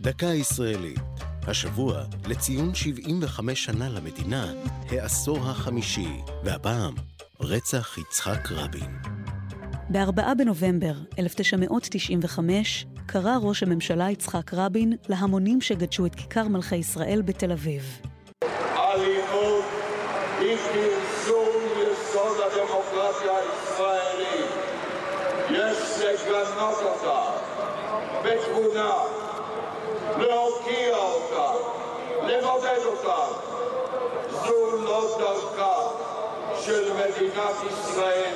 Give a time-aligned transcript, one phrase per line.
[0.00, 1.00] דקה ישראלית.
[1.46, 4.52] השבוע, לציון 75 שנה למדינה,
[4.90, 6.08] העשור החמישי,
[6.44, 6.94] והפעם,
[7.40, 8.98] רצח יצחק רבין.
[9.90, 17.52] ב-4 בנובמבר 1995 קרא ראש הממשלה יצחק רבין להמונים שגדשו את כיכר מלכי ישראל בתל
[17.52, 18.00] אביב.
[18.76, 19.64] אלימות
[20.40, 24.50] יסוד הדמוקרטיה הישראלית.
[25.50, 27.20] יש לגנות אותה
[28.24, 29.17] בתבונה,
[30.18, 31.52] להוקיע אותה,
[32.22, 33.48] לבודד אותה.
[34.30, 35.88] זו לא דרכה
[36.64, 38.34] של מדינת ישראל.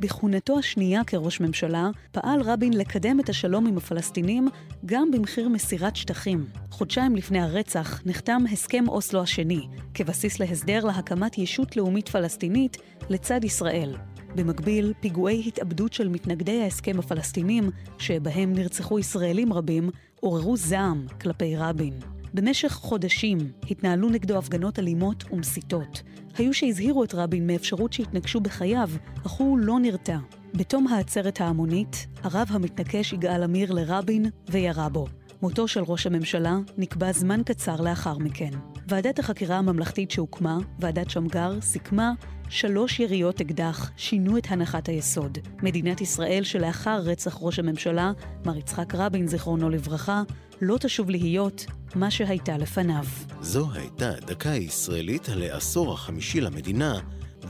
[0.00, 4.48] בכהונתו השנייה כראש ממשלה, פעל רבין לקדם את השלום עם הפלסטינים
[4.86, 6.46] גם במחיר מסירת שטחים.
[6.70, 9.60] חודשיים לפני הרצח נחתם הסכם אוסלו השני,
[9.94, 12.76] כבסיס להסדר להקמת ישות לאומית פלסטינית
[13.08, 13.96] לצד ישראל.
[14.36, 19.90] במקביל, פיגועי התאבדות של מתנגדי ההסכם הפלסטינים, שבהם נרצחו ישראלים רבים,
[20.20, 21.92] עוררו זעם כלפי רבין.
[22.34, 23.38] במשך חודשים
[23.70, 26.02] התנהלו נגדו הפגנות אלימות ומסיתות.
[26.38, 28.90] היו שהזהירו את רבין מאפשרות שהתנגשו בחייו,
[29.26, 30.18] אך הוא לא נרתע.
[30.54, 35.06] בתום העצרת ההמונית, הרב המתנקש יגאל עמיר לרבין וירה בו.
[35.42, 38.50] מותו של ראש הממשלה נקבע זמן קצר לאחר מכן.
[38.88, 42.12] ועדת החקירה הממלכתית שהוקמה, ועדת שמגר, סיכמה
[42.48, 45.38] שלוש יריות אקדח שינו את הנחת היסוד.
[45.62, 48.12] מדינת ישראל שלאחר רצח ראש הממשלה,
[48.44, 50.22] מר יצחק רבין, זיכרונו לברכה,
[50.60, 53.04] לא תשוב להיות מה שהייתה לפניו.
[53.40, 57.00] זו הייתה דקה ישראלית על העשור החמישי למדינה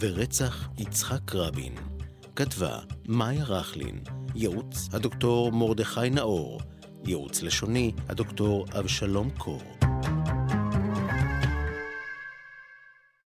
[0.00, 1.74] ורצח יצחק רבין.
[2.36, 4.00] כתבה מאיה רכלין,
[4.34, 6.60] ייעוץ הדוקטור מרדכי נאור,
[7.04, 9.85] ייעוץ לשוני הדוקטור אבשלום קור.